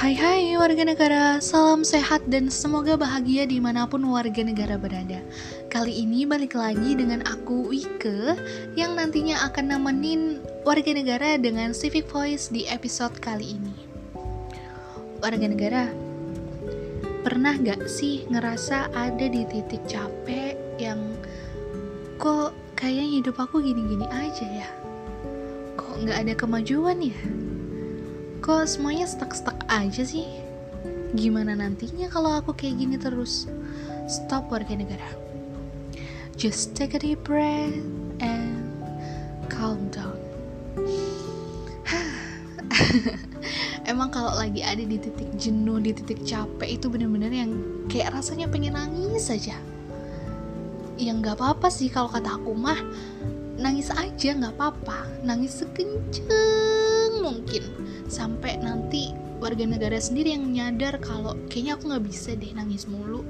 [0.00, 5.20] Hai hai warga negara, salam sehat dan semoga bahagia di mana pun warga negara berada.
[5.68, 8.32] Kali ini balik lagi dengan aku Wike
[8.80, 13.76] Yang nantinya akan nemenin warga negara dengan Civic Voice di episode kali ini.
[15.20, 15.92] Warga negara,
[17.20, 21.12] pernah gak sih ngerasa ada di titik capek yang
[22.16, 24.68] Kok kayaknya hidup aku gini-gini aja ya?
[25.76, 27.49] Kok gak ada kemajuan ya
[28.50, 30.26] Kok semuanya stuck-stuck aja sih?
[31.14, 33.46] Gimana nantinya kalau aku kayak gini terus?
[34.10, 35.06] Stop warga negara.
[36.34, 37.78] Just take a deep breath
[38.18, 38.66] and
[39.46, 40.18] calm down.
[43.90, 47.54] Emang kalau lagi ada di titik jenuh, di titik capek itu bener-bener yang
[47.86, 49.54] kayak rasanya pengen nangis saja.
[50.98, 52.82] Yang nggak apa-apa sih kalau kata aku mah
[53.62, 61.38] nangis aja nggak apa-apa, nangis sekenceng mungkin sampai nanti warga negara sendiri yang nyadar kalau
[61.46, 63.22] kayaknya aku nggak bisa deh nangis mulu.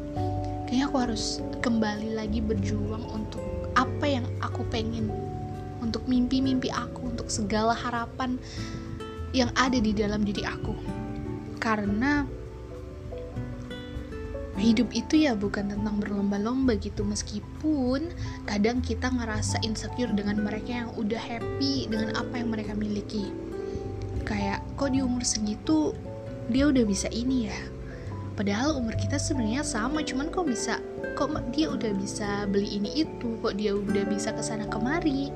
[0.66, 1.24] Kayaknya aku harus
[1.60, 3.44] kembali lagi berjuang untuk
[3.76, 5.12] apa yang aku pengen
[5.84, 8.40] untuk mimpi-mimpi aku untuk segala harapan
[9.36, 10.74] yang ada di dalam diri aku.
[11.60, 12.24] Karena
[14.60, 17.04] hidup itu ya bukan tentang berlomba-lomba gitu.
[17.04, 18.10] Meskipun
[18.48, 23.49] kadang kita ngerasa insecure dengan mereka yang udah happy dengan apa yang mereka miliki
[24.22, 25.96] kayak kok di umur segitu
[26.50, 27.58] dia udah bisa ini ya?
[28.40, 30.80] Padahal umur kita sebenarnya sama cuman kok bisa
[31.12, 35.28] kok dia udah bisa beli ini itu kok dia udah bisa ke sana kemari.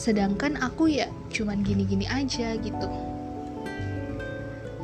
[0.00, 2.88] Sedangkan aku ya cuman gini-gini aja gitu.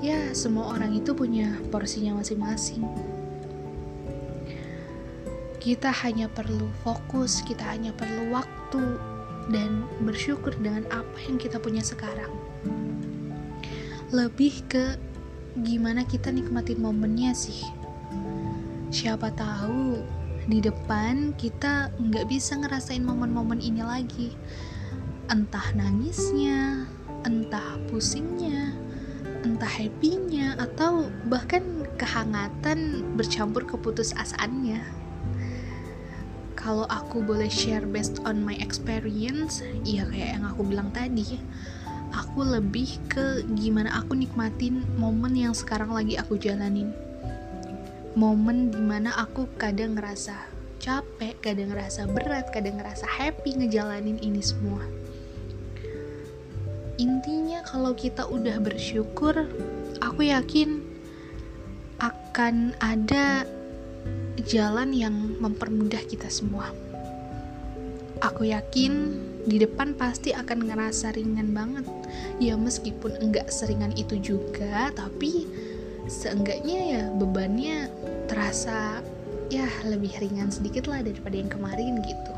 [0.04, 2.84] Ya semua orang itu punya porsinya masing-masing.
[5.58, 9.17] Kita hanya perlu fokus kita hanya perlu waktu
[9.48, 12.30] dan bersyukur dengan apa yang kita punya sekarang.
[14.12, 14.96] Lebih ke
[15.60, 17.64] gimana kita nikmatin momennya sih.
[18.88, 20.00] Siapa tahu
[20.48, 24.32] di depan kita nggak bisa ngerasain momen-momen ini lagi.
[25.28, 26.88] Entah nangisnya,
[27.28, 28.72] entah pusingnya,
[29.44, 35.07] entah happy-nya, atau bahkan kehangatan bercampur keputusasaannya
[36.58, 41.38] kalau aku boleh share based on my experience ya kayak yang aku bilang tadi
[42.10, 46.90] aku lebih ke gimana aku nikmatin momen yang sekarang lagi aku jalanin.
[48.18, 50.34] Momen di mana aku kadang ngerasa
[50.82, 54.82] capek, kadang ngerasa berat, kadang ngerasa happy ngejalanin ini semua.
[56.98, 59.46] Intinya kalau kita udah bersyukur
[60.02, 60.82] aku yakin
[62.02, 63.46] akan ada
[64.48, 66.72] jalan yang mempermudah kita semua.
[68.18, 69.14] Aku yakin
[69.46, 71.86] di depan pasti akan ngerasa ringan banget.
[72.42, 75.46] Ya meskipun enggak seringan itu juga, tapi
[76.08, 77.92] seenggaknya ya bebannya
[78.26, 79.04] terasa
[79.48, 82.32] ya lebih ringan sedikit lah daripada yang kemarin gitu.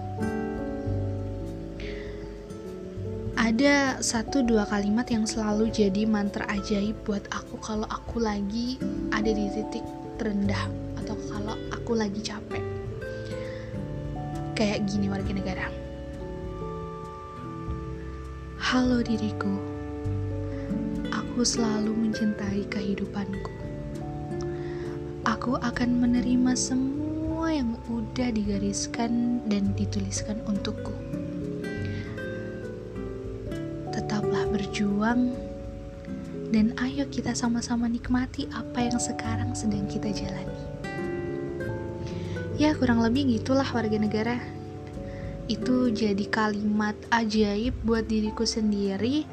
[3.41, 8.79] Ada satu dua kalimat yang selalu jadi mantra ajaib buat aku kalau aku lagi
[9.11, 9.83] ada di titik
[10.21, 10.69] terendah
[11.01, 12.61] atau kalau aku lagi capek.
[14.53, 15.67] Kayak gini warga negara.
[18.61, 19.57] Halo diriku,
[21.09, 23.49] aku selalu mencintai kehidupanku.
[25.25, 30.93] Aku akan menerima semua yang udah digariskan dan dituliskan untukku.
[33.89, 35.33] Tetaplah berjuang
[36.51, 40.59] dan ayo kita sama-sama nikmati apa yang sekarang sedang kita jalani.
[42.59, 44.37] Ya, kurang lebih gitulah warga negara.
[45.47, 49.25] Itu jadi kalimat ajaib buat diriku sendiri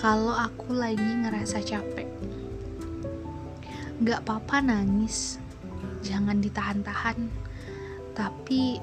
[0.00, 2.08] kalau aku lagi ngerasa capek.
[4.02, 5.40] Gak apa-apa nangis,
[6.04, 7.28] jangan ditahan-tahan.
[8.16, 8.80] Tapi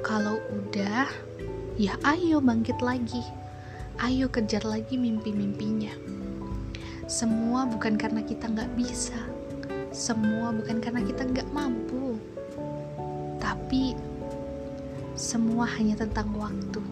[0.00, 1.08] kalau udah,
[1.76, 3.45] ya ayo bangkit lagi.
[3.96, 5.88] Ayo kejar lagi mimpi-mimpinya.
[7.08, 9.16] Semua bukan karena kita nggak bisa,
[9.88, 12.20] semua bukan karena kita nggak mampu,
[13.40, 13.96] tapi
[15.16, 16.84] semua hanya tentang waktu.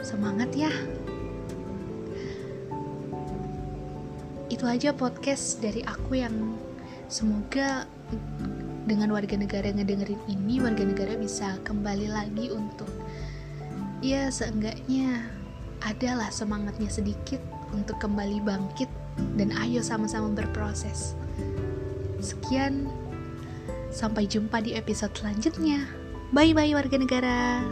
[0.00, 0.72] Semangat ya!
[4.48, 6.56] Itu aja podcast dari aku yang
[7.12, 7.84] semoga
[8.88, 12.88] dengan warga negara yang ngedengerin ini, warga negara bisa kembali lagi untuk
[14.04, 15.32] ya seenggaknya
[15.80, 17.40] adalah semangatnya sedikit
[17.72, 18.92] untuk kembali bangkit
[19.40, 21.16] dan ayo sama-sama berproses.
[22.20, 22.84] Sekian,
[23.88, 25.88] sampai jumpa di episode selanjutnya.
[26.36, 27.64] Bye bye warga negara.